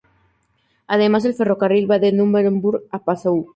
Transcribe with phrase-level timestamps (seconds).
[0.87, 3.43] Además el ferrocarril va de Núremberg a Passau.